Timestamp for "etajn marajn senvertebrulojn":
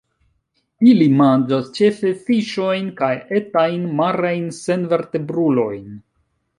3.43-5.91